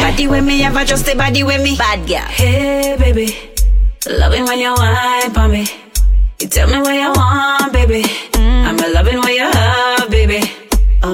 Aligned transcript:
Body 0.00 0.28
with 0.28 0.44
me, 0.44 0.62
ever 0.62 0.84
just 0.84 1.08
a 1.08 1.16
body 1.16 1.42
with 1.42 1.62
me. 1.62 1.76
Bad 1.76 2.06
girl. 2.06 2.18
Hey 2.28 2.96
baby, 2.98 3.36
loving 4.08 4.44
when 4.44 4.58
you 4.58 4.72
whine 4.72 5.36
on 5.36 5.50
me. 5.50 5.66
You 6.40 6.46
tell 6.48 6.68
me 6.68 6.78
what 6.78 6.94
you 6.94 7.10
want, 7.10 7.72
baby. 7.72 8.04
I'm 8.34 8.78
a 8.78 8.88
loving 8.94 9.18
what 9.18 9.32
you 9.34 9.50
have, 9.50 10.10
baby. 10.10 10.40
Oh 11.02 11.12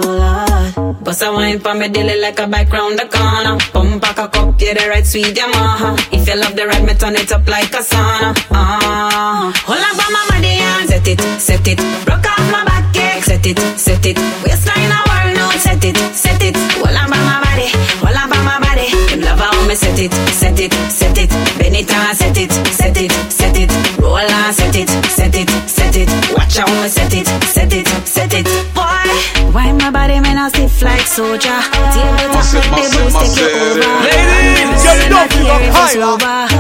Lord, 0.77 1.03
bust 1.03 1.23
a 1.23 1.33
wine 1.33 1.59
for 1.61 1.75
me 1.75 1.89
daily 1.89 2.21
like 2.21 2.39
a 2.39 2.47
bike 2.47 2.71
round 2.73 2.99
the 2.99 3.07
corner. 3.07 3.59
Pump 3.73 4.03
back 4.03 4.19
a 4.19 4.29
cup, 4.29 4.61
yeah 4.61 4.75
the 4.75 4.89
right 4.89 5.07
sweet 5.07 5.35
Yamaha. 5.35 5.97
If 6.13 6.29
you 6.29 6.37
love 6.37 6.55
the 6.55 6.67
ride, 6.67 6.85
me 6.85 6.95
turn 6.95 7.17
it 7.17 7.33
up 7.33 7.47
like 7.49 7.73
a 7.73 7.79
sauna. 7.83 8.35
Ah, 8.51 9.53
hold 9.65 9.79
on 9.79 10.13
my 10.13 10.27
body 10.29 10.49
and 10.61 10.89
set 10.89 11.09
it, 11.09 11.21
set 11.41 11.67
it. 11.67 11.79
Broke 12.05 12.27
off 12.27 12.53
my 12.53 12.65
back, 12.65 12.80
cake, 12.93 13.25
set 13.25 13.47
it, 13.47 13.59
set 13.79 14.05
it. 14.07 14.19
Waistline 14.45 14.91
a 14.91 15.01
world 15.09 15.37
note, 15.37 15.59
set 15.61 15.85
it, 15.85 15.97
set 16.15 16.43
it. 16.43 16.57
Hold 16.81 16.97
on 16.97 17.09
for 17.09 17.21
my 17.23 17.41
body, 17.45 17.69
hold 18.03 18.17
on 18.17 18.29
for 18.31 18.43
my 18.43 18.59
body. 18.61 18.89
Him 19.11 19.21
love 19.21 19.39
how 19.39 19.67
me 19.67 19.75
set 19.75 19.99
it, 19.99 20.13
set 20.33 20.59
it, 20.61 20.73
set 20.91 21.19
it. 21.19 21.31
Bend 21.59 21.77
it 21.77 21.91
and 21.91 22.17
set 22.17 22.37
it, 22.37 22.53
set 22.73 22.97
it, 22.97 23.13
set 23.31 23.57
it. 23.57 23.71
Roll 24.01 24.19
and 24.19 24.55
set 24.55 24.77
it, 24.77 24.89
set 25.09 25.35
it, 25.35 25.49
set 25.69 25.97
it. 25.97 26.09
Watch 26.35 26.57
how 26.59 26.67
me 26.83 26.89
set 26.89 27.15
it, 27.15 27.27
set 27.47 27.73
it, 27.73 27.87
set 28.07 28.35
it. 28.35 28.47
Boy, 28.75 29.09
why 29.53 29.73
my 29.73 29.91
body 29.91 30.21
man 30.21 30.39
a 30.39 30.49
stiff 30.51 30.83
like 30.83 31.07
soldier? 31.07 31.61
Table 31.95 32.29
top 32.31 32.41
Massive, 32.41 32.71
make 32.71 32.91
the 32.91 32.99
boost 33.05 33.17
take 33.21 33.37
you 33.37 33.49
over. 33.51 33.85
Ladies, 34.05 34.83
get 34.83 34.99
it 35.07 35.13
up, 35.13 35.31
Say 35.31 35.39
you 35.39 35.47
my 35.51 35.55
up 35.55 35.61
fear 35.61 35.61
if 35.61 35.77
it's 35.77 35.95
higher. 35.99 36.51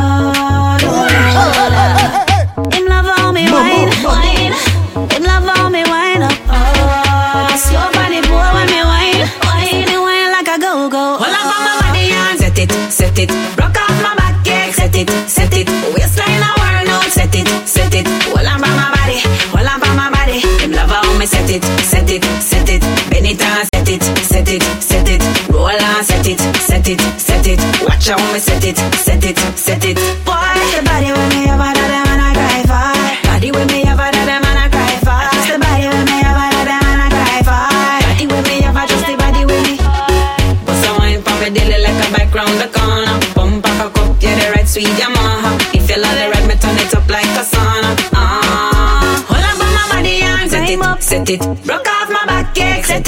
Him 2.73 2.85
love 2.87 3.07
how 3.17 3.33
me 3.33 3.51
wine, 3.51 3.89
wine. 4.05 4.70
Him 4.95 5.23
love 5.23 5.45
how 5.45 5.69
me 5.69 5.83
wine 5.85 6.23
up. 6.23 6.35
Oh, 6.51 7.55
slow 7.57 7.87
body 7.95 8.21
boy 8.27 8.49
when 8.55 8.67
me 8.67 8.83
wine, 8.83 9.23
wine. 9.47 9.87
Me 9.87 9.97
wine 9.99 10.31
like 10.33 10.49
a 10.49 10.59
go 10.59 10.89
go. 10.91 11.17
Hold 11.21 11.31
up 11.31 11.47
on 11.47 11.61
my 11.63 11.75
body 11.81 12.11
and 12.11 12.39
set 12.39 12.59
it, 12.59 12.71
set 12.91 13.19
it. 13.19 13.31
Rock 13.59 13.77
off 13.77 14.03
my 14.03 14.15
back, 14.17 14.45
cake, 14.45 14.75
set 14.75 14.95
it, 14.97 15.09
set 15.29 15.55
it. 15.55 15.69
Waistline 15.95 16.43
a 16.43 16.51
world 16.59 16.87
note, 16.91 17.11
set 17.11 17.35
it, 17.35 17.47
set 17.69 17.95
it. 17.95 18.07
Hold 18.35 18.47
up 18.47 18.59
on 18.59 18.75
my 18.75 18.91
body, 18.91 19.19
hold 19.55 19.67
up 19.67 19.83
on 19.87 19.97
my 19.97 20.11
body. 20.11 20.41
Him 20.59 20.73
love 20.73 20.91
how 20.91 21.19
me 21.19 21.27
set 21.27 21.51
it, 21.51 21.63
set 21.87 22.11
it, 22.11 22.25
set 22.43 22.69
it. 22.69 22.83
Bend 23.11 23.27
it 23.27 23.41
and 23.41 23.69
set 23.71 23.89
it, 23.89 24.03
set 24.27 24.49
it, 24.51 24.63
set 24.83 25.09
it. 25.09 25.23
Roll 25.55 25.69
and 25.71 26.05
set 26.05 26.27
it, 26.27 26.41
set 26.59 26.89
it, 26.89 27.01
set 27.21 27.47
it. 27.47 27.61
Watch 27.87 28.09
how 28.09 28.19
me 28.33 28.39
set 28.41 28.65
it, 28.65 28.77
set 28.99 29.25
it, 29.25 29.39
set 29.57 29.85
it. 29.85 29.97
Boy, 30.27 30.50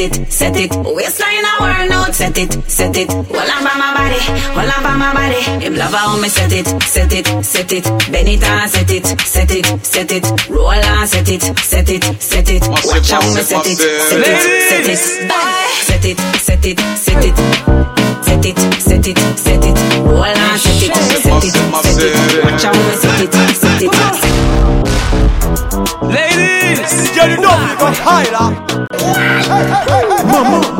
it, 0.02 0.32
set 0.32 0.56
it. 0.56 0.70
Waistline 0.74 1.44
a 1.44 1.52
world 1.62 1.90
note, 1.90 2.14
set 2.14 2.36
it, 2.38 2.52
set 2.68 2.96
it. 2.96 3.10
Hold 3.10 3.50
on 3.54 3.62
for 3.66 3.76
my 3.78 3.94
body, 3.94 4.20
hold 4.56 4.70
on 4.74 4.82
for 4.82 4.96
my 4.98 5.12
body. 5.14 5.40
Him 5.64 5.74
love 5.76 5.92
how 5.94 6.20
me 6.20 6.28
set 6.28 6.52
it, 6.52 6.66
set 6.82 7.12
it, 7.12 7.26
set 7.44 7.72
it. 7.72 7.84
Bend 8.10 8.28
it 8.28 8.42
and 8.42 8.70
set 8.70 8.90
it, 8.90 9.06
set 9.20 9.50
it, 9.50 9.66
set 9.84 10.12
it. 10.12 10.24
Roll 10.50 10.70
and 10.72 11.08
set 11.08 11.28
it, 11.28 11.42
set 11.58 11.88
it, 11.88 12.04
set 12.20 12.50
it. 12.50 12.62
Massive, 12.68 12.90
Watch 12.90 13.10
how 13.10 13.20
me 13.34 13.42
set 13.42 13.66
it, 13.66 13.78
set 13.78 14.26
it, 14.26 14.38
set 14.68 14.88
it. 14.88 14.98
Set 15.86 16.04
it, 16.04 16.18
set 16.46 16.66
it, 16.66 16.78
set 16.98 17.24
it. 17.24 17.36
Set 18.22 18.46
it, 18.46 18.58
set 18.80 19.06
it, 19.06 19.18
set 19.38 19.64
it. 19.64 19.76
Roll 20.02 20.24
and 20.24 20.60
set 20.60 20.82
it, 20.82 20.94
set 20.94 21.14
it, 21.14 21.22
set 21.22 21.44
it. 21.44 21.54
massive. 21.70 22.44
Watch 22.44 22.64
how 22.64 22.72
me 22.72 22.94
set 23.02 23.22
it, 23.22 23.32
set 23.54 23.82
it. 23.82 23.92
Ladies, 26.02 27.12
Get 27.14 27.30
it 27.30 27.44
up, 27.44 27.70
you 27.70 27.76
got 27.78 27.96
higher. 27.98 29.31
Mettez 29.52 30.72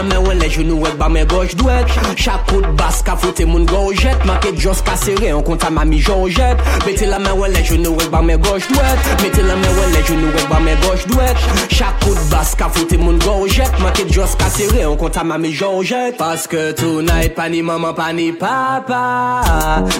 nan 0.00 0.08
men 0.08 0.24
wè 0.24 0.34
le 0.38 0.48
jounou 0.48 0.80
wèk 0.80 0.96
ba 1.00 1.08
men 1.12 1.26
goj 1.28 1.54
dwek. 1.60 1.92
Chak 2.16 2.46
kout 2.48 2.66
bas 2.78 3.02
ka 3.04 3.16
fote 3.20 3.44
moun 3.48 3.66
gorjet 3.68 4.24
Make 4.28 4.52
djons 4.56 4.80
ka 4.86 4.96
sere 4.96 5.32
an 5.34 5.42
konta 5.44 5.70
mami 5.70 6.00
jorjet. 6.00 6.60
Mete 6.86 7.08
la 7.10 7.18
men 7.20 7.36
wè 7.36 7.50
le 7.52 7.62
jounou 7.66 7.98
wèk 7.98 8.10
ba 8.12 8.22
men 8.24 8.40
goj 8.40 8.64
dwek. 8.70 9.10
Mete 9.22 9.44
la 9.44 9.56
men 9.60 9.76
wè 9.76 9.86
le 9.92 10.02
jounou 10.08 10.32
wèk 10.36 10.48
ba 10.48 10.60
men 10.64 10.80
goj 10.84 11.04
dwek. 11.10 11.44
Chak 11.74 12.00
kout 12.04 12.20
bas 12.32 12.54
ka 12.56 12.70
fote 12.72 12.96
moun 13.00 13.20
gorjet 13.24 13.80
Make 13.84 14.06
djons 14.08 14.36
ka 14.40 14.48
sere 14.54 14.86
an 14.88 14.96
konta 15.00 15.24
mami 15.26 15.52
jorjet. 15.52 16.16
Paske 16.20 16.70
tou 16.80 17.04
night 17.04 17.36
pa 17.36 17.50
ni 17.52 17.62
maman 17.62 17.94
pa 17.96 18.10
ni 18.16 18.30
papa 18.32 19.04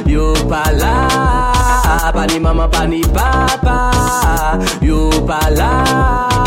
Yo 0.09 0.33
pa 0.49 0.65
la. 0.81 0.95
Pa 2.15 2.27
ni 2.31 2.41
maman 2.41 2.71
pa 2.73 2.87
ni 2.89 3.03
papa 3.13 3.79
Yo 4.81 5.11
pa 5.29 5.45
la. 5.53 6.40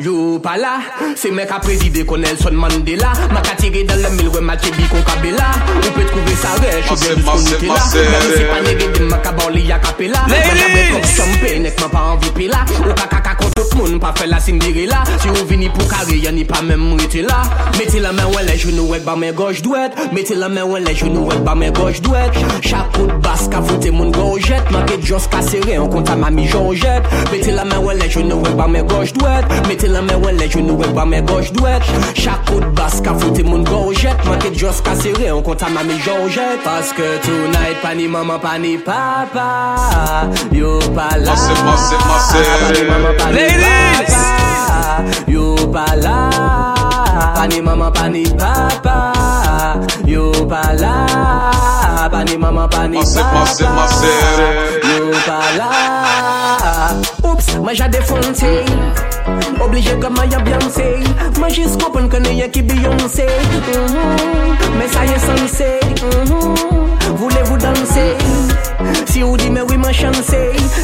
Yo 0.00 0.38
pala, 0.42 0.80
se 1.16 1.30
men 1.30 1.46
ka 1.48 1.58
prezide 1.62 2.04
kon 2.08 2.22
Nelson 2.24 2.56
Mandela. 2.58 3.12
Ma 3.32 3.42
ka 3.44 3.54
tire 3.60 3.84
dan 3.88 4.02
le 4.02 4.10
mil 4.16 4.30
we 4.34 4.40
ma 4.40 4.56
chebi 4.56 4.88
kon 4.90 5.02
kabela. 5.06 5.50
Ou 5.76 5.92
pe 5.96 6.06
trouve 6.10 6.36
sa 6.40 6.54
rej, 6.60 6.84
ou 6.90 6.96
gen 6.96 7.16
bis 7.20 7.26
kon 7.26 7.42
Nutella. 7.46 7.82
Nan 8.12 8.28
se 8.36 8.44
pa 8.50 8.60
nere 8.66 8.90
dem 8.96 9.08
ma 9.10 9.18
ka 9.24 9.32
ban 9.38 9.52
li 9.54 9.66
ya 9.68 9.78
kapela. 9.78 10.24
Ma 10.28 10.40
ka 10.46 10.54
we 10.74 10.82
kop 10.92 11.10
champe, 11.16 11.52
nek 11.66 11.80
ma 11.80 11.88
pa 11.88 12.06
anvi 12.12 12.32
pela. 12.38 12.64
Ou 12.82 12.94
ka 12.94 13.06
kaka 13.16 13.36
kontot 13.42 13.76
moun, 13.78 13.98
pa 14.02 14.14
fe 14.16 14.26
la 14.30 14.40
Cinderella. 14.40 15.02
Si 15.18 15.30
ou 15.32 15.46
vini 15.50 15.70
pou 15.70 15.86
kare, 15.90 16.18
ya 16.22 16.32
ni 16.32 16.44
pa 16.44 16.62
men 16.62 16.80
mrete 16.92 17.22
la. 17.26 17.42
Mete 17.78 18.00
la 18.00 18.12
men 18.12 18.26
we 18.34 18.42
le 18.44 18.56
jounou 18.56 18.90
wek 18.90 19.04
ba 19.04 19.14
men 19.16 19.32
goj 19.34 19.62
dwet 19.64 19.96
Mete 20.12 20.36
la 20.36 20.48
men 20.48 20.68
we 20.70 20.80
le 20.80 20.92
jounou 20.94 21.28
wek 21.28 21.40
ba 21.44 21.54
men 21.54 21.72
goj 21.74 22.00
dwet 22.04 22.36
Chakout 22.62 23.12
bas 23.24 23.48
ka 23.50 23.60
vote 23.60 23.90
moun 23.90 24.12
gorjet 24.12 24.70
Ma 24.70 24.82
ke 24.86 24.98
jos 25.02 25.26
ka 25.32 25.40
sere, 25.42 25.78
an 25.80 25.88
konta 25.90 26.16
mami 26.16 26.46
jorjet 26.50 27.06
Mete 27.32 27.54
la 27.56 27.64
men 27.64 27.80
we 27.84 27.94
le 27.98 28.08
jounou 28.10 28.42
wek 28.44 28.56
ba 28.58 28.68
men 28.68 28.86
goj 28.86 29.14
dwet 29.18 29.51
Mete 29.68 29.88
la 29.88 30.00
mè 30.02 30.14
wè 30.20 30.32
lej, 30.36 30.56
yon 30.56 30.66
nou 30.68 30.76
wè 30.80 30.88
ba 30.96 31.04
mè 31.08 31.20
goj 31.28 31.50
dwek 31.56 31.86
Chakout 32.18 32.64
bas 32.76 33.00
ka 33.04 33.14
foute 33.18 33.44
moun 33.46 33.64
gorjet 33.68 34.24
Man 34.26 34.38
ket 34.42 34.56
jos 34.58 34.80
ka 34.84 34.94
sere, 35.00 35.28
an 35.32 35.42
konta 35.46 35.68
ma 35.72 35.82
mè 35.86 35.96
jorjet 36.04 36.62
Paske 36.64 37.08
tonight, 37.26 37.78
pa 37.82 37.94
ni 37.96 38.08
maman, 38.08 38.40
pa 38.40 38.56
ni 38.58 38.76
papa. 38.78 39.46
Yo 40.52 40.78
pa 40.96 41.08
la 41.20 41.32
Mase, 41.32 41.54
mase, 41.66 41.96
mase 42.08 42.40
ah, 42.42 42.58
Pa 42.62 42.68
ni 42.72 42.82
maman, 42.88 43.12
pa 43.18 43.28
ni 43.32 43.44
papa. 43.56 45.02
Yo 45.26 45.56
pa 45.72 45.86
la 46.04 46.16
Pa 47.36 47.46
ni 47.48 47.60
maman, 47.60 47.92
pa 47.92 48.08
ni 48.08 48.24
papa. 48.36 48.96
Yo 50.06 50.30
pa 50.48 50.62
la 50.76 50.94
Pa 52.12 52.24
ni 52.24 52.36
maman, 52.36 52.68
pa 52.68 52.86
ni 52.88 52.98
papa. 52.98 53.32
Mase, 53.40 53.64
mase, 53.64 53.64
mase 53.76 54.14
Yo 54.88 55.10
pa 55.26 55.40
la 55.58 55.70
Oups, 57.24 57.56
mè 57.64 57.74
jade 57.74 58.00
fonte 58.06 58.52
Obligé 59.60 59.98
comme 60.00 60.14
Maya 60.14 60.38
Beyoncé 60.40 60.96
Moi 61.38 61.48
juste 61.48 61.80
comprendre 61.82 62.08
que 62.08 62.16
n'est 62.16 62.48
qui 62.50 62.62
Beyoncé 62.62 63.26
Mhm. 63.26 64.56
Mais 64.78 64.88
ça 64.88 65.04
y 65.04 65.10
est 65.10 65.18
censé 65.18 65.80
Mhm. 66.02 67.16
Voulez-vous 67.16 67.56
danser 67.58 68.16
Si 69.06 69.22
vous 69.22 69.36
dites 69.36 69.50
mais 69.52 69.60
oui 69.62 69.76
ma 69.76 69.92
chance 69.92 70.32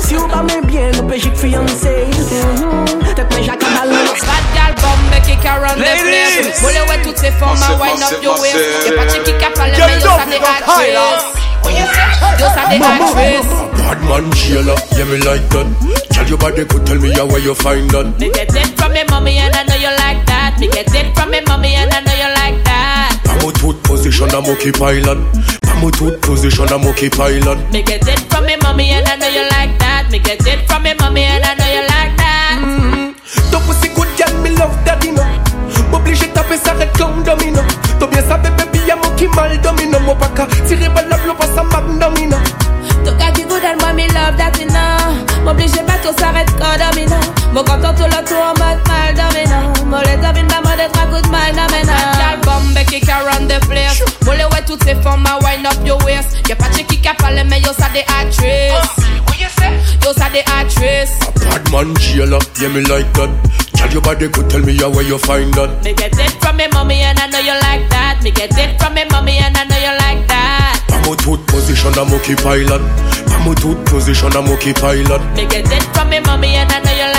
Si 0.06 0.14
vous 0.14 0.28
pas 0.28 0.42
mais 0.46 0.60
bien 0.66 0.90
nous 0.96 1.02
péchique 1.04 1.36
fiancé 1.36 2.06
Mhm. 2.30 2.84
Peut-être 3.14 3.36
mais 3.36 3.42
j'ai 3.42 3.50
balance 3.50 4.20
Bad 4.20 4.44
gal 4.54 4.74
bomb, 4.80 5.10
make 5.10 5.28
it 5.28 5.40
can 5.42 5.60
run 5.60 5.74
the 5.76 5.80
Ladies! 5.80 6.46
place. 6.46 6.60
Bullet 6.60 6.84
with 6.88 7.02
toutes 7.04 7.18
ses 7.18 7.30
formes, 7.32 7.58
Massive, 7.58 7.80
wind 7.80 7.94
up 7.94 8.00
massive, 8.00 8.22
your 8.22 8.40
waist. 8.40 8.54
massive. 8.54 8.86
Y'a 8.86 8.92
pas 8.96 9.04
de 9.04 9.10
chick 9.10 9.24
qui 9.24 9.32
capable, 9.38 9.74
Get 9.74 9.86
mais 9.86 9.96
it 9.98 10.04
yo 10.04 10.10
up, 10.10 10.18
ça 10.18 10.24
des 10.26 10.34
you 10.36 10.40
got 10.40 10.46
higher. 10.66 10.96
actrices. 10.96 11.24
What 11.64 11.72
you 11.72 11.86
say? 11.94 12.08
Yo 12.38 12.46
ça 12.54 12.62
des 12.70 12.82
actrices. 12.84 13.52
Bad 13.78 14.00
man 14.08 14.32
Sheila, 14.34 14.74
yeah 14.96 15.04
me 15.06 15.16
like 15.18 15.48
that. 15.50 15.66
Your 16.28 16.36
body 16.36 16.64
could 16.66 16.84
tell 16.84 17.00
me 17.00 17.08
where 17.08 17.40
you 17.40 17.54
find 17.54 17.88
that. 17.88 18.20
Me 18.20 18.28
get 18.30 18.52
it 18.52 18.76
from 18.76 18.92
me 18.92 19.02
mommy 19.08 19.38
and 19.38 19.54
I 19.54 19.64
know 19.64 19.80
you 19.80 19.88
like 19.96 20.26
that. 20.28 20.60
Me 20.60 20.68
get 20.68 20.92
it 20.92 21.16
from 21.16 21.30
me 21.30 21.40
mommy 21.48 21.72
and 21.72 21.88
I 21.88 22.04
know 22.04 22.12
you 22.12 22.28
like 22.36 22.60
that. 22.68 23.16
I'm 23.24 23.48
a 23.48 23.52
tooth 23.56 23.80
position, 23.82 24.28
I'm 24.36 24.44
okay 24.44 24.68
pilot. 24.68 25.16
I'm 25.72 25.84
a 25.84 25.90
tooth 25.90 26.20
position, 26.20 26.68
I'm 26.68 26.84
okay 26.92 27.08
pilot. 27.08 27.56
Me 27.72 27.80
get 27.82 28.06
it 28.06 28.20
from 28.28 28.44
me 28.44 28.56
mommy 28.60 28.92
and 28.92 29.08
I 29.08 29.16
know 29.16 29.28
you 29.32 29.48
like 29.56 29.78
that. 29.80 30.12
Me 30.12 30.18
get 30.20 30.44
it 30.44 30.68
from 30.68 30.82
me 30.84 30.92
mommy 31.00 31.24
and 31.24 31.44
I 31.44 31.56
know 31.56 31.70
you 31.72 31.84
like 31.88 32.14
that. 32.20 32.60
Mm-hmm. 32.60 33.08
Ton 33.48 33.60
pussy 33.64 33.88
good 33.96 34.12
girl, 34.20 34.32
me 34.44 34.50
love 34.52 34.76
daddy 34.84 35.12
no 35.12 35.24
M'oblige 35.90 36.32
taper 36.32 36.56
ça 36.56 36.72
red 36.72 36.92
comme 36.96 37.22
domino 37.24 37.60
T'as 37.98 38.06
bien 38.06 38.22
sabe 38.22 38.48
baby, 38.56 38.80
y'a 38.86 38.96
mon 38.96 39.10
qui 39.16 39.28
mal 39.28 39.58
domino 39.60 39.98
Mon 40.00 40.14
qu'à 40.14 40.46
tirer 40.66 40.88
par 40.92 41.06
la 41.08 41.16
blow, 41.18 41.34
pas 41.34 41.46
ça 41.46 41.64
domino 42.00 42.36
Tout 42.36 42.37
domino. 47.58 47.64
Mon 47.64 47.64
content 47.64 47.94
tout 47.94 48.04
le 48.04 48.24
tour 48.24 48.38
en 48.38 48.54
mode 48.54 48.78
mal 48.88 50.04
les 50.04 50.16
domine 50.16 50.48
ma 50.48 50.60
mode 50.60 50.92
trois 50.92 51.06
coups 51.06 51.22
de 51.22 51.28
mal 51.28 51.52
domino. 51.52 51.86
Bad 51.86 52.18
gal 52.18 52.38
bomb, 52.44 52.72
make 52.74 52.92
it 52.92 53.06
can 53.06 53.24
run 53.24 53.48
the 53.48 53.58
place. 53.66 54.02
Bullet 54.22 54.46
with 54.50 54.66
toutes 54.66 54.84
ces 54.84 54.94
femmes 55.02 55.26
à 55.26 55.38
wind 55.42 55.66
up 55.66 55.74
your 55.84 55.98
waist. 56.04 56.36
Y'a 56.48 56.56
pas 56.56 56.68
de 56.68 56.76
chick 56.76 56.86
qui 56.86 56.98
parle, 57.18 57.42
mais 57.48 57.60
yo, 57.60 57.72
ça 57.78 57.88
des 57.92 58.04
actrices. 58.20 58.72
Oh, 58.72 59.32
yo, 59.38 60.12
ça 60.12 60.28
des 60.30 60.44
actrices. 60.60 61.18
Bad 61.50 61.70
man 61.72 61.96
jailer, 61.98 62.38
yeah 62.60 62.68
me 62.68 62.80
like 62.82 63.12
that. 63.14 63.30
Tell 63.74 63.92
your 63.92 64.02
body 64.02 64.28
good, 64.28 64.50
tell 64.50 64.60
me 64.60 64.72
yeah, 64.72 64.86
where 64.86 65.02
you 65.02 65.18
find 65.18 65.52
that. 65.54 65.84
Me 65.84 65.94
get 65.94 66.12
it 66.18 66.30
from 66.40 66.56
me 66.56 66.66
mommy 66.72 67.00
and 67.02 67.18
I 67.18 67.26
know 67.28 67.38
you 67.38 67.54
like 67.62 67.88
that. 67.90 68.22
Me 68.22 68.30
get 68.30 68.56
it 68.58 68.80
from 68.80 68.94
me 68.94 69.04
mommy 69.10 69.38
and 69.38 69.56
I 69.56 69.64
know 69.64 69.76
you 69.76 69.94
like 69.98 70.26
that. 70.28 70.80
Pamo 70.88 71.14
tooth 71.16 71.46
position 71.46 71.96
a 71.96 72.04
monkey 72.04 72.34
pilot. 72.34 72.82
Pamo 73.30 73.54
tooth 73.54 73.84
position 73.86 74.34
a 74.36 74.42
monkey 74.42 74.72
pilot. 74.72 75.22
Me 75.36 75.46
get 75.46 75.70
it 75.70 75.82
from 75.94 76.10
me 76.10 76.18
mommy 76.20 76.56
and 76.56 76.70
I 76.70 76.80
know 76.80 76.90
you 76.90 77.04
like 77.04 77.12
that. 77.12 77.17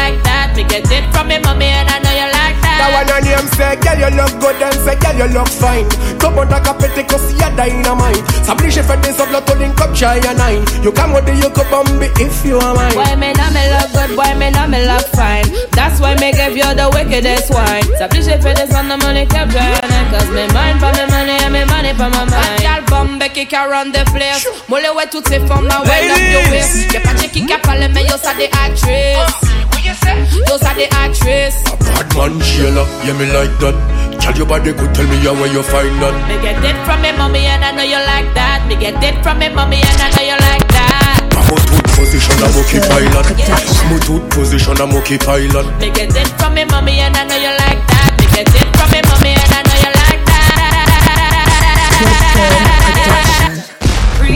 Me 0.59 0.67
get 0.67 0.91
it 0.91 1.07
from 1.15 1.31
me 1.31 1.39
mommy 1.39 1.71
and 1.71 1.87
I 1.87 2.03
know 2.03 2.11
you 2.11 2.27
like 2.35 2.59
that. 2.59 2.83
That 2.83 2.91
one 2.91 3.07
on 3.15 3.23
him 3.23 3.47
say, 3.55 3.79
girl 3.79 3.95
you 3.95 4.11
look 4.11 4.43
good 4.43 4.59
and 4.59 4.75
say, 4.83 4.99
girl 4.99 5.15
you 5.15 5.31
look 5.31 5.47
fine. 5.47 5.87
Come 6.19 6.35
on, 6.35 6.51
like 6.51 6.67
a 6.67 6.75
petty 6.75 7.07
cause 7.07 7.31
you 7.31 7.47
dynamite. 7.55 8.19
S'oblige 8.43 8.83
fait 8.83 8.99
des 8.99 9.15
autres 9.23 9.39
to 9.39 9.55
link 9.55 9.79
up 9.79 9.95
shy 9.95 10.19
and 10.19 10.35
nine. 10.35 10.59
You 10.83 10.91
come 10.91 11.15
with 11.15 11.23
the 11.23 11.33
you 11.39 11.47
could 11.55 11.63
bomb 11.71 11.87
if 12.03 12.43
you 12.43 12.59
are 12.59 12.75
mine. 12.75 12.91
Boy, 12.91 13.15
me 13.15 13.31
know 13.39 13.47
me 13.55 13.63
look 13.71 13.87
good, 13.95 14.11
boy, 14.19 14.35
me 14.35 14.51
know 14.51 14.67
me 14.67 14.83
look 14.83 15.07
fine. 15.15 15.47
That's 15.71 15.95
why 16.03 16.19
me 16.19 16.35
give 16.35 16.51
you 16.51 16.67
the 16.75 16.91
wickedest 16.91 17.55
wine. 17.55 17.87
S'oblige 17.95 18.35
fait 18.43 18.55
des 18.59 18.75
on 18.75 18.91
the 18.91 18.99
money 18.99 19.23
kept 19.31 19.55
draining. 19.55 20.07
Cause 20.11 20.27
me 20.27 20.43
mind 20.51 20.83
for 20.83 20.91
me 20.91 21.07
money 21.07 21.39
and 21.39 21.55
me 21.55 21.63
money 21.71 21.95
for 21.95 22.11
my 22.11 22.27
mind. 22.27 22.59
Y'all 22.59 22.83
bombe 22.91 23.23
qui 23.31 23.47
can 23.47 23.71
run 23.71 23.95
the 23.95 24.03
place. 24.11 24.43
Molle 24.67 24.91
ouais 24.91 25.07
toutes 25.07 25.29
ces 25.29 25.39
femmes 25.39 25.71
à 25.71 25.79
wind 25.87 26.11
up 26.11 26.19
your 26.19 26.51
waist. 26.51 26.91
Y'a 26.91 26.99
pas 26.99 27.15
de 27.15 27.31
qui 27.31 27.47
qui 27.47 27.57
parle, 27.63 27.87
mais 27.95 28.03
yo 28.03 28.19
ça 28.19 28.35
des 28.35 28.51
actrices. 28.51 29.47
Yo 29.89 30.57
ça 30.61 30.73
des 30.75 30.87
actrices. 31.03 31.63
Bad 31.81 32.13
man 32.15 32.39
jailer, 32.41 32.85
yeah 33.05 33.13
me 33.13 33.25
like 33.33 33.57
that. 33.59 33.73
Tell 34.21 34.35
your 34.37 34.45
body 34.45 34.71
good, 34.73 34.93
tell 34.93 35.07
me 35.07 35.17
yeah, 35.23 35.31
where 35.31 35.51
you 35.51 35.63
find 35.63 35.99
that. 36.01 36.13
Me 36.29 36.37
get 36.43 36.61
it 36.63 36.77
from 36.85 37.01
me 37.01 37.11
mommy 37.17 37.45
and 37.47 37.63
I 37.65 37.71
know 37.71 37.81
you 37.81 37.97
like 37.97 38.29
that. 38.35 38.61
Me 38.67 38.75
get 38.75 39.01
it 39.01 39.17
from 39.23 39.39
me 39.39 39.49
mommy 39.49 39.81
and 39.81 40.01
I 40.01 40.11
know 40.13 40.21
you 40.29 40.37
like 40.37 40.67
that. 40.69 41.25
Pamo 41.33 41.55
tooth 41.65 41.89
position 41.97 42.37
a 42.37 42.47
monkey 42.53 42.79
pilot. 42.85 43.25
Pamo 43.33 43.97
tooth 44.05 44.29
position 44.29 44.77
a 44.79 44.85
monkey 44.85 45.17
pilot. 45.17 45.65
Me 45.81 45.89
get 45.89 46.13
it 46.15 46.27
from 46.37 46.53
me 46.53 46.65
mommy 46.65 46.99
and 46.99 47.15
I 47.17 47.25
know 47.25 47.37
you 47.41 47.49
like 47.57 47.81
that. 47.89 48.13
Me 48.21 48.27
get 48.29 48.45
it 48.53 48.69
from 48.77 48.91
me 48.93 49.01
mommy 49.09 49.33
and 49.33 49.53
I 49.57 49.65
know 49.65 49.77
you 49.81 49.89
like 49.89 50.21
that. 50.29 50.53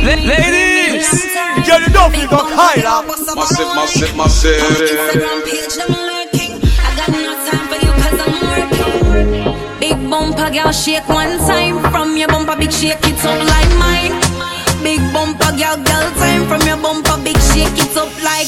La- 0.01 0.72
Ladies, 1.03 1.67
Girl 1.67 1.81
you 1.83 1.91
don't 1.91 2.11
feel 2.15 2.29
got 2.31 2.47
higher. 2.55 3.03
massive, 3.35 3.67
massive, 3.75 4.15
massive. 4.15 4.59
Instagram 4.63 5.43
page, 5.43 5.75
I'm. 5.83 5.91
I 6.79 6.89
got 6.95 7.11
no 7.11 7.31
time 7.43 7.65
for 7.67 7.77
you 7.83 7.91
I'm 8.23 8.35
working. 8.47 9.79
Big 9.83 9.97
bumper, 10.09 10.49
girl, 10.51 10.71
shake 10.71 11.07
one 11.09 11.37
time. 11.43 11.83
From 11.91 12.15
your 12.15 12.27
bumper, 12.29 12.55
big 12.55 12.71
shake 12.71 13.03
it 13.03 13.19
up 13.25 13.39
like 13.51 13.71
mine. 13.75 14.15
Big 14.83 15.01
bumper, 15.11 15.51
girl, 15.59 15.75
girl, 15.75 16.07
time. 16.23 16.47
From 16.47 16.61
your 16.63 16.77
bumper, 16.79 17.17
big 17.23 17.37
shake 17.51 17.75
it 17.83 17.95
up 17.99 18.07
like. 18.23 18.47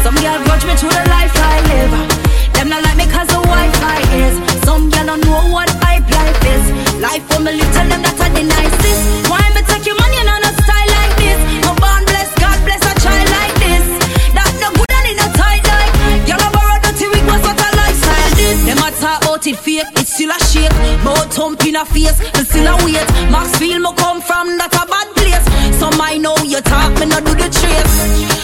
Some 0.00 0.16
girl 0.24 0.40
grudge 0.48 0.64
me 0.64 0.74
through 0.80 0.96
the 0.96 1.04
life 1.12 1.32
I 1.36 1.60
live. 1.68 1.92
Them 2.56 2.68
not 2.72 2.82
like 2.88 2.96
me 2.96 3.04
cause 3.12 3.28
the 3.28 3.40
Wi-Fi 3.52 4.00
is. 4.24 4.34
Some 4.64 4.88
girl 4.88 5.06
don't 5.12 5.20
know 5.28 5.44
what 5.52 5.68
hype 5.84 6.08
life 6.08 6.40
is. 6.56 6.64
Life 7.04 7.24
for 7.28 7.40
me 7.44 7.52
little 7.52 7.86
them 7.92 8.00
that 8.00 8.16
are 8.16 8.32
the 8.32 8.42
nicest. 8.48 9.28
Why 9.28 9.44
it 19.46 19.56
fake, 19.58 19.86
it 19.94 20.06
still 20.06 20.30
a 20.30 20.38
shake. 20.38 20.70
Bout 21.04 21.32
thump 21.32 21.64
in 21.66 21.76
a 21.76 21.84
face, 21.84 22.18
it 22.20 22.46
still 22.46 22.66
a 22.66 22.84
wait. 22.84 23.06
Maxfield 23.30 23.82
me 23.82 23.92
come 23.96 24.20
from, 24.20 24.56
that 24.58 24.74
a 24.74 24.86
bad 24.86 25.08
place. 25.14 25.78
Some 25.78 26.00
I 26.00 26.18
know 26.18 26.36
you 26.44 26.60
talk, 26.60 26.98
me 26.98 27.06
no 27.06 27.20
do 27.20 27.34
the 27.34 27.48
trace. 27.50 28.35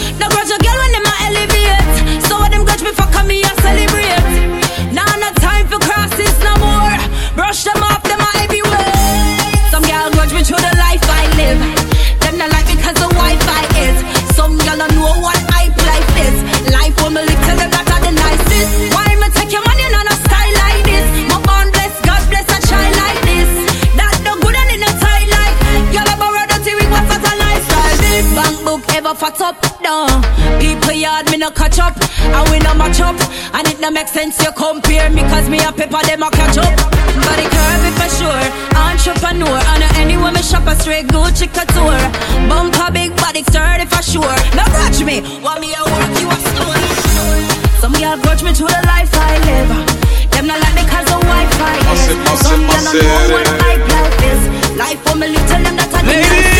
Make 34.02 34.08
sense 34.08 34.42
you 34.42 34.50
compare 34.52 35.08
me 35.10 35.22
cause 35.30 35.48
me 35.48 35.58
a 35.58 35.70
pepper 35.70 36.02
them 36.06 36.22
a 36.22 36.30
catch 36.30 36.58
up. 36.58 36.74
Body 37.22 37.46
curvy 37.54 37.90
for 37.94 38.10
sure. 38.18 38.44
Entrepreneur. 38.74 39.58
And 39.72 39.84
anywhere 40.02 40.32
me 40.32 40.42
shop 40.42 40.66
a 40.66 40.74
straight 40.74 41.06
Gucci 41.06 41.46
couture. 41.46 42.02
Bumper 42.48 42.90
big 42.90 43.14
body 43.16 43.42
sturdy 43.44 43.86
for 43.86 44.02
sure. 44.02 44.36
No 44.58 44.64
grudge 44.74 45.04
me. 45.04 45.22
Want 45.44 45.60
me 45.60 45.70
a 45.78 45.82
work 45.86 46.12
you 46.18 46.26
a 46.26 46.38
store. 46.50 46.82
Some 47.78 47.94
girl 47.94 48.18
grudge 48.22 48.42
me 48.42 48.52
to 48.58 48.64
the 48.74 48.82
life 48.90 49.12
I 49.14 49.38
live. 49.46 49.70
Them 50.32 50.46
not 50.50 50.58
like 50.58 50.74
me 50.74 50.84
cause 50.90 51.06
the 51.06 51.18
Wi-Fi 51.22 51.76
is. 51.94 52.02
Some 52.42 52.66
girl 52.66 52.82
don't 52.82 52.98
know 52.98 53.34
what 53.34 53.46
hype 53.62 53.86
life 53.86 54.18
is. 54.30 54.42
Life 54.82 55.00
for 55.06 55.14
me 55.14 55.28
little 55.28 55.62
them 55.62 55.76
that 55.78 55.94
are 55.94 56.02
the 56.02 56.51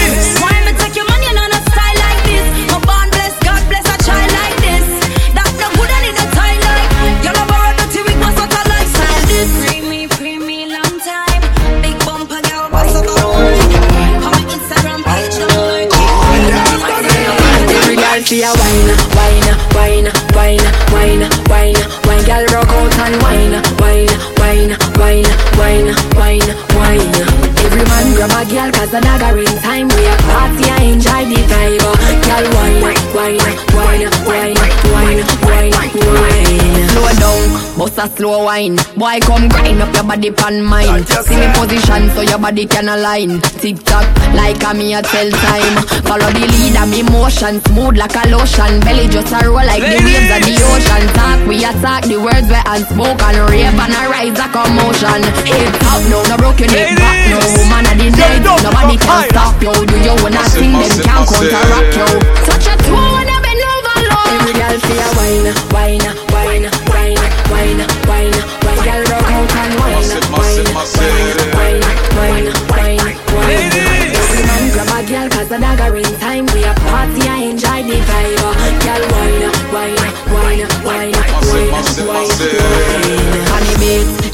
Every 28.23 28.35
man 28.35 28.47
grab 28.47 28.47
a 28.47 28.51
girl 28.51 28.71
'cause 28.71 28.91
the 28.91 29.01
dagger 29.01 29.39
in 29.39 29.59
time. 29.63 29.89
We 29.89 30.07
a 30.07 30.17
party, 30.31 30.71
I 30.71 30.83
enjoy 30.93 31.25
the 31.27 31.41
vibe. 31.51 31.83
Oh, 31.83 31.97
girl 32.27 32.47
wine, 32.55 32.83
wine, 33.15 33.39
wine, 33.75 34.11
wine, 34.23 34.55
wine, 34.95 35.25
wine, 35.43 35.73
wine. 36.15 36.89
Slow 36.93 37.09
down, 37.19 37.43
bust 37.79 37.99
a 37.99 38.09
slow 38.17 38.45
wine. 38.45 38.77
Boy, 38.97 39.19
come 39.27 39.49
grind 39.49 39.83
up 39.83 39.95
your 39.95 40.05
body 40.05 40.31
pan 40.31 40.63
mine. 40.63 41.05
See 41.27 41.37
me 41.37 41.49
position 41.55 42.11
so 42.15 42.23
your 42.23 42.39
body 42.39 42.67
can 42.67 42.89
align. 42.89 43.41
Tick 43.61 43.83
tock, 43.85 44.07
like 44.35 44.63
a 44.63 44.75
me 44.75 44.95
a 44.95 45.03
tell 45.03 45.31
time. 45.31 45.77
Follow 46.07 46.31
the 46.31 46.47
lead 46.47 46.77
of 46.77 46.89
me 46.91 47.03
motion, 47.03 47.61
smooth 47.67 47.97
like 47.99 48.15
a 48.15 48.29
lotion. 48.29 48.81
Belly 48.81 49.09
just 49.09 49.33
a 49.33 49.49
roll 49.49 49.67
like 49.67 49.83
the 49.83 49.99
waves 49.99 50.31
of 50.31 50.43
the 50.47 50.55
ocean. 50.71 51.05
Talk, 51.15 51.39
we 51.49 51.65
attack 51.65 52.03
the 52.05 52.19
words 52.21 52.49
we 52.49 52.61
unspoken. 52.71 53.35
Rave 53.51 53.81
and 53.85 53.95
a 53.99 54.03
rise 54.09 54.39
a 54.39 54.47
commotion. 54.55 55.23
Hip 55.49 55.83
hop, 55.83 56.03
no, 56.11 56.23
no 56.29 56.37
broken 56.37 56.69
hip 56.71 56.97
back, 56.97 57.19
no 57.31 57.39
woman 57.59 57.87
of 57.91 57.99
the 57.99 58.12
night. 58.19 58.43
Nobody 58.63 58.97
can 58.99 59.29
stop 59.31 59.57
you. 59.63 59.73
Do 59.87 59.97
you 59.99 60.15
wanna 60.23 60.43
sing 60.51 60.73
them 60.73 60.91
can't 61.07 61.27
counteract 61.29 61.95
you. 61.97 62.09
Touch 62.47 62.67
a 62.69 62.75
toe 62.85 63.13
when 63.17 63.29
I 63.29 63.37
bend 63.45 63.63
over 63.73 63.99
low. 64.11 64.27
Every 64.37 64.55
girl 64.61 64.77
see 64.85 64.99
a 65.01 65.09
wine, 65.19 65.49
wine, 65.75 66.07
wine, 66.35 66.67
wine, 66.91 67.19
wine, 67.53 67.81
wine, 68.09 68.35
wine. 68.65 68.83
Girl 68.87 69.03
rock 69.11 69.31
out 69.31 69.53
and 69.63 69.75
wine, 69.81 69.95
Massive, 70.03 70.27
wine, 70.33 70.65
massive, 70.75 70.75
massive. 70.75 71.55
wine, 71.55 71.81
wine, 72.19 72.49
wine, 72.73 72.99
wine, 72.99 73.07
wine. 73.35 73.49
Ladies. 73.49 74.19
Every 74.19 74.43
man 74.49 74.65
grab 74.75 74.91
a 74.97 75.01
girl 75.11 75.29
'cause 75.31 75.49
the 75.49 75.59
dagger 75.59 75.97
in 75.97 76.11
time. 76.19 76.47
We 76.55 76.65
a 76.65 76.75
party, 76.75 77.23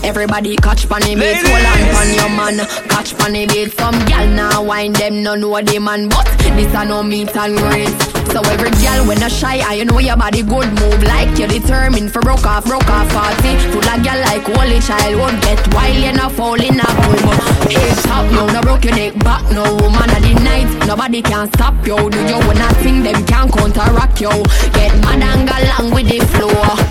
everybody 0.09 0.57
catch 0.57 0.87
funny 0.87 1.15
beats. 1.15 1.47
Hold 1.47 1.69
on 1.69 1.81
pon 1.93 2.09
your 2.17 2.31
man, 2.33 2.57
catch 2.89 3.13
funny 3.13 3.47
beats. 3.47 3.77
Some 3.77 3.99
gal 4.07 4.27
now 4.27 4.63
wine 4.63 4.93
them 4.93 5.23
no 5.23 5.35
know 5.35 5.61
the 5.61 5.79
man, 5.79 6.09
but 6.09 6.27
this 6.57 6.73
a 6.75 6.85
no 6.87 7.03
meet 7.03 7.37
and 7.37 7.57
greet. 7.59 7.93
So 8.33 8.41
every 8.41 8.71
gal 8.81 9.07
when 9.07 9.23
a 9.23 9.29
shy, 9.29 9.61
I 9.61 9.75
you 9.75 9.85
know 9.85 9.99
your 9.99 10.17
body 10.17 10.43
good 10.43 10.69
move 10.81 11.03
like 11.05 11.39
you're 11.39 11.49
determined 11.49 12.11
for 12.11 12.21
broke 12.21 12.47
off, 12.47 12.65
broke 12.65 12.89
off 12.89 13.09
party. 13.13 13.53
Full 13.71 13.85
of 13.85 14.03
gal 14.03 14.19
like 14.25 14.49
holy 14.49 14.81
child 14.81 15.15
won't 15.21 15.41
get 15.43 15.61
wild, 15.75 15.97
you 15.97 16.13
not 16.13 16.33
fall 16.33 16.55
in 16.55 16.81
a 16.81 16.89
boom. 17.05 17.37
Hips 17.69 18.07
up, 18.09 18.25
no, 18.33 18.49
no 18.49 18.61
broke 18.63 18.85
your 18.85 18.97
neck 18.97 19.15
back, 19.21 19.45
no 19.53 19.63
woman 19.77 20.09
of 20.09 20.23
the 20.25 20.33
night. 20.43 20.69
Nobody 20.87 21.21
can 21.21 21.53
stop 21.53 21.75
you. 21.87 22.09
Do 22.09 22.19
you 22.25 22.39
wanna 22.49 22.69
sing 22.81 23.03
them 23.03 23.21
can't 23.27 23.53
counteract 23.53 24.21
you? 24.23 24.33
Get 24.73 24.97
mad 25.05 25.21
and 25.21 25.45
go 25.47 25.53
along 25.53 25.95
with 25.95 26.09
the 26.09 26.25
flow 26.33 26.88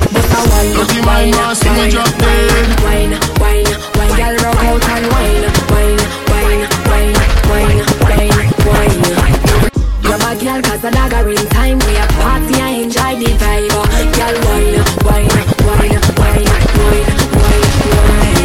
one. 0.49 0.67
Dirty 0.73 1.01
mind 1.01 1.35
wants 1.35 1.61
drop 1.91 2.11
dead. 2.17 2.67
Wine, 2.83 3.13
wine, 3.41 3.69
wine, 3.97 4.13
girl, 4.17 4.35
rock 4.43 4.61
out 4.67 4.83
and 4.93 5.05
wine, 5.13 5.45
wine, 5.71 5.99
wine, 6.31 6.63
wine, 6.89 7.15
wine, 7.49 7.79
wine, 8.03 8.33
wine. 8.67 9.01
You're 10.03 10.19
my 10.19 10.33
girl, 10.39 10.61
cause 10.61 10.81
the 10.81 10.91
dagger 10.91 11.29
in 11.29 11.43
time. 11.49 11.79
We 11.79 11.95
a 11.95 12.05
party, 12.19 12.55
and 12.59 12.75
enjoy 12.83 13.13
the 13.21 13.29
vibe. 13.41 13.69
Girl, 14.17 14.35
wine, 14.47 14.77
wine, 15.07 15.31
wine, 15.67 15.99
wine, 16.19 16.45
wine, 16.45 16.51
wine, 16.79 17.11
wine. 18.07 18.37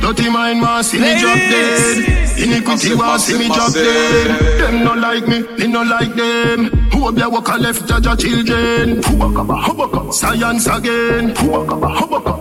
Dirty 0.00 0.28
mind 0.30 0.60
wants 0.60 0.92
me 0.92 1.18
drop 1.20 1.38
dead. 1.38 2.19
Iniquity 2.50 2.94
want 2.96 3.20
see 3.20 3.38
me 3.38 3.46
drop 3.46 3.72
dead. 3.72 4.60
Them 4.60 4.82
no 4.82 4.94
like 4.94 5.28
me, 5.28 5.42
me 5.56 5.68
no 5.68 5.82
like 5.82 6.14
them. 6.16 6.66
Who 6.90 7.06
up 7.06 7.14
there 7.14 7.30
walk 7.30 7.48
a 7.48 7.56
left 7.56 7.86
judge 7.86 8.06
a 8.06 8.16
children? 8.16 9.00
Science 10.12 10.66
again. 10.66 11.36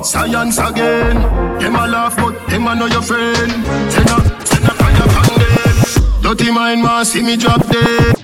Science 0.04 0.58
again. 0.58 1.16
Them 1.60 1.76
a 1.76 1.88
laugh 1.88 2.16
but 2.18 2.48
them 2.48 2.66
a 2.66 2.74
know 2.74 2.88
your 2.88 3.04
friend. 3.04 3.52
Send 3.94 4.10
a, 4.10 4.46
send 4.48 4.66
a 4.66 4.74
fire 4.74 5.10
from 5.14 5.38
them. 5.38 6.24
Dirty 6.24 6.52
mind 6.52 6.82
want 6.82 7.06
see 7.06 7.22
me 7.22 7.38
drop 7.38 7.64
dead. 7.68 8.16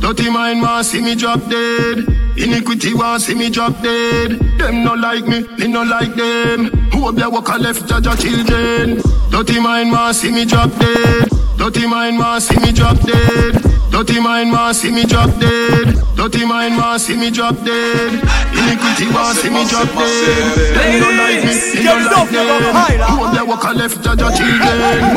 Dirty 0.00 0.30
mind 0.30 0.62
want 0.62 0.86
see 0.86 1.00
me 1.02 1.16
drop 1.16 1.40
dead. 1.50 1.98
Iniquity 2.36 2.94
want 2.94 3.22
see 3.22 3.34
me 3.34 3.50
drop 3.50 3.80
dead. 3.82 4.38
Them 4.58 4.84
no 4.84 4.94
like 4.94 5.26
me, 5.26 5.40
me 5.58 5.66
no 5.66 5.82
like 5.82 6.14
them. 6.14 6.83
There 7.12 7.28
walk 7.28 7.48
a 7.48 7.58
left 7.58 7.86
judge 7.86 8.20
children? 8.20 9.02
Dirty 9.30 9.60
mind 9.60 9.92
want 9.92 10.16
see 10.16 10.32
me 10.32 10.44
drop 10.46 10.70
dead. 10.78 11.28
Dirty 11.58 11.86
mind 11.86 12.18
want 12.18 12.42
see 12.42 12.58
me 12.58 12.72
drop 12.72 12.98
dead. 13.00 13.62
Dirty 13.90 14.20
mind 14.20 14.50
want 14.50 14.76
see 14.76 14.90
me 14.90 15.04
drop 15.04 15.30
dead. 15.38 15.94
Dirty 16.16 16.44
mind 16.46 16.76
want 16.76 17.00
see 17.02 17.16
me 17.16 17.30
drop 17.30 17.56
dead. 17.62 18.12
Iniquity 18.56 19.06
want 19.12 19.36
see 19.36 19.50
me 19.50 19.64
drop 19.68 19.88
dead. 19.92 20.56
Them 20.74 21.00
no 21.00 21.10
like 21.10 21.44
me, 21.44 21.54
me 21.74 21.84
no 21.84 21.94
like 21.94 22.16
up 22.16 23.32
there 23.34 23.44
walk 23.44 23.64
a 23.64 23.72
left 23.74 24.02
judge 24.02 24.36
children? 24.36 25.16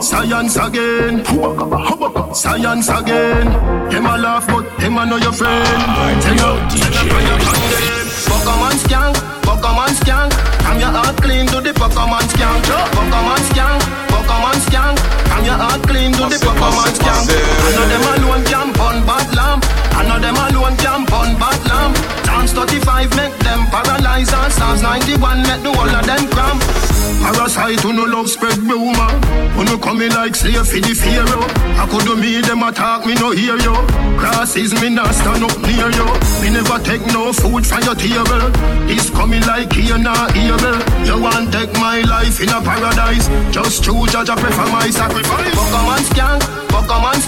Science 0.00 0.56
again. 0.56 1.24
Science 2.34 2.88
again. 2.88 3.46
Them 3.90 4.06
a 4.06 4.16
laugh 4.16 4.46
but 4.46 4.64
them 4.78 4.96
a 4.96 5.04
know 5.06 5.16
your 5.16 5.32
friend. 5.32 6.22
Tell 6.22 6.36
you, 6.36 7.97
Pokemon 8.30 8.76
skank, 8.84 9.16
Pokemon 9.46 9.92
skank. 10.00 10.32
I'm 10.68 10.78
your 10.80 10.92
heart 10.92 11.16
clean 11.22 11.46
to 11.48 11.60
the 11.60 11.72
Pokemon 11.72 12.24
skank. 12.32 12.62
Pokemon 12.96 13.40
skank, 13.50 13.80
Pokemon 14.12 14.58
skank. 14.66 14.96
I'm 15.34 15.44
your 15.44 15.58
heart 15.58 15.82
clean 15.88 16.12
to 16.12 16.24
the 16.32 16.38
Pokemon 16.38 16.90
skank. 16.98 17.26
I 17.28 17.70
know 17.76 17.86
them 17.92 18.04
alone 18.12 18.44
can 18.44 18.68
burn 18.78 18.98
bad 19.08 19.28
lamp. 19.34 19.64
I 19.98 20.06
know 20.06 20.18
them 20.20 20.36
alone 20.36 20.76
can 20.76 21.04
burn 21.10 21.30
bad 21.40 21.60
lamp. 21.68 21.96
Psalms 22.38 22.52
35 22.52 23.16
make 23.16 23.36
them 23.40 23.66
paralyze 23.66 24.32
and 24.32 24.52
Psalms 24.52 24.82
91 24.82 25.42
make 25.42 25.62
the 25.62 25.72
whole 25.72 25.90
of 25.90 26.06
them 26.06 26.28
cramp. 26.30 26.87
Parasite 27.22 27.80
who 27.80 27.92
no 27.92 28.04
love 28.04 28.28
spread 28.28 28.58
rumor. 28.58 29.10
Who 29.54 29.64
no 29.64 29.78
coming 29.78 30.10
like 30.10 30.34
slave 30.34 30.66
for 30.66 30.80
the 30.80 30.94
pharaoh. 30.94 31.46
I 31.78 31.86
could 31.90 32.04
do 32.04 32.16
me 32.16 32.40
them 32.40 32.62
attack 32.62 33.06
me 33.06 33.14
no 33.14 33.30
hear 33.30 33.56
you. 33.56 33.74
Crosses 34.18 34.74
me 34.80 34.90
not 34.90 35.14
stand 35.14 35.44
up 35.44 35.56
near 35.62 35.90
you. 35.90 36.08
Me 36.42 36.50
never 36.50 36.78
take 36.82 37.04
no 37.14 37.32
food 37.32 37.66
from 37.66 37.82
your 37.82 37.94
table. 37.94 38.50
It's 38.90 39.10
coming 39.10 39.42
like 39.46 39.72
here 39.72 39.98
now 39.98 40.26
evil. 40.34 40.76
You 41.06 41.22
want 41.22 41.52
take 41.52 41.72
my 41.74 42.02
life 42.02 42.40
in 42.40 42.48
a 42.48 42.60
paradise. 42.60 43.28
Just 43.52 43.84
choose 43.84 44.12
judge 44.12 44.30
I 44.30 44.36
prefer 44.36 44.66
my 44.72 44.90
sacrifice. 44.90 45.54
Pokemon 45.54 46.02
skank, 46.10 46.42
Pokemon 46.68 47.14
skank. 47.14 47.27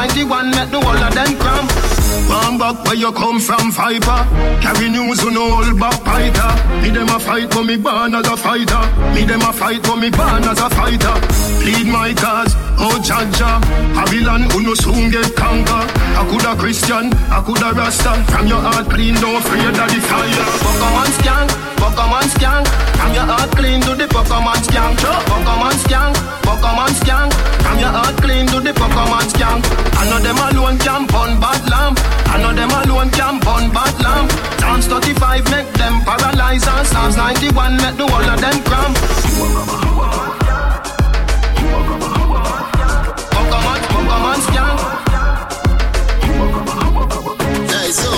91 0.00 0.50
make 0.52 0.70
the 0.70 0.80
whole 0.80 0.96
of 0.96 1.14
them 1.14 1.36
cramp. 1.36 1.89
One 2.30 2.58
back 2.58 2.84
where 2.86 2.94
you 2.94 3.10
come 3.10 3.40
from, 3.40 3.72
Viper. 3.72 4.22
Carry 4.62 4.88
news 4.88 5.18
on 5.26 5.36
all 5.36 5.66
back 5.74 5.98
fighter. 6.06 6.52
Me 6.80 6.90
them 6.90 7.08
a 7.10 7.18
fight, 7.18 7.50
but 7.50 7.64
me 7.64 7.76
born 7.76 8.14
as 8.14 8.26
a 8.28 8.36
fighter. 8.36 8.82
Me 9.14 9.24
them 9.26 9.42
a 9.42 9.52
fight, 9.52 9.82
but 9.82 9.96
me 9.96 10.10
born 10.10 10.46
as 10.46 10.60
a 10.62 10.70
fighter. 10.70 11.16
Plead 11.58 11.90
my 11.90 12.14
cause, 12.14 12.54
oh 12.78 12.86
ah. 12.86 13.02
Jaja. 13.02 13.58
Babylon, 13.98 14.46
who 14.54 14.62
no 14.62 14.74
soon 14.74 15.10
get 15.10 15.34
conquer. 15.34 15.82
I 16.14 16.22
coulda 16.30 16.54
Christian, 16.54 17.10
I 17.34 17.42
coulda 17.42 17.74
Rasta. 17.74 18.22
From 18.30 18.46
your 18.46 18.62
heart 18.62 18.86
clean, 18.86 19.14
don't 19.18 19.42
afraid 19.42 19.66
of 19.66 19.90
the 19.90 20.00
fire. 20.06 20.46
Pokemon 20.62 21.10
skank, 21.18 21.50
Pokemon 21.82 22.26
skank. 22.30 22.66
From 22.94 23.10
your 23.12 23.26
heart 23.26 23.50
clean 23.58 23.80
to 23.82 23.94
the 23.98 24.06
Pokemon 24.06 24.62
skank. 24.70 25.02
Pokemon 25.02 25.74
skank, 25.82 26.14
Pokemon 26.46 26.92
skank. 27.02 27.32
From 27.66 27.78
your 27.82 27.90
heart 27.90 28.16
clean 28.22 28.46
to 28.54 28.60
the 28.60 28.70
Pokemon 28.70 29.26
skank. 29.34 29.66
I 29.98 30.08
know 30.08 30.20
them 30.22 30.38
alone 30.38 30.78
can 30.78 31.06
burn 31.10 31.40
bad 31.40 31.68
lamp. 31.68 32.19
Know 32.40 32.52
them 32.54 32.70
alone 32.70 33.10
can 33.10 33.38
burn 33.40 33.70
bad 33.70 33.94
lamp. 34.00 34.30
Psalms 34.60 34.86
35 34.86 35.50
make 35.50 35.68
them 35.74 36.00
paralyze 36.04 36.66
and 36.66 36.86
Psalms 36.86 37.16
91 37.16 37.76
make 37.76 37.96
the 37.96 38.06
whole 38.06 38.30
of 38.30 38.40
them 38.40 38.62
cramp. 38.64 38.96
Pokemon, 43.34 43.80
Pokemon 43.92 44.40
skank. 44.46 44.78
Hey, 47.70 47.90
so. 47.92 48.10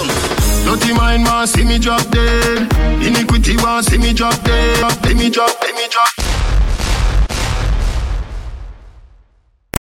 Dirty 0.65 0.93
mind 0.95 1.25
want 1.25 1.49
see 1.49 1.65
me 1.65 1.79
drop 1.79 2.07
dead. 2.11 2.73
Iniquity 3.03 3.57
want 3.57 3.87
see 3.87 3.99
me 3.99 4.13
drop 4.13 4.41
dead. 4.45 4.93
See 5.05 5.15
me 5.15 5.31
drop, 5.31 5.51
see 5.65 5.73
me 5.73 5.89
drop. 5.91 6.12